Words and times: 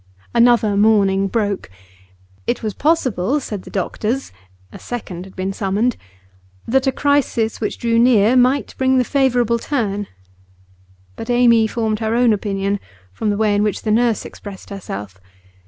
Another 0.33 0.75
morning 0.75 1.27
broke. 1.27 1.69
It 2.47 2.63
was 2.63 2.73
possible, 2.73 3.39
said 3.39 3.61
the 3.61 3.69
doctors 3.69 4.31
(a 4.73 4.79
second 4.79 5.25
had 5.25 5.35
been 5.35 5.53
summoned), 5.53 5.95
that 6.67 6.87
a 6.87 6.91
crisis 6.91 7.61
which 7.61 7.77
drew 7.77 7.99
near 7.99 8.35
might 8.35 8.73
bring 8.79 8.97
the 8.97 9.03
favourable 9.03 9.59
turn; 9.59 10.07
but 11.15 11.29
Amy 11.29 11.67
formed 11.67 11.99
her 11.99 12.15
own 12.15 12.33
opinion 12.33 12.79
from 13.13 13.29
the 13.29 13.37
way 13.37 13.53
in 13.53 13.61
which 13.61 13.83
the 13.83 13.91
nurse 13.91 14.25
expressed 14.25 14.71
herself. 14.71 15.21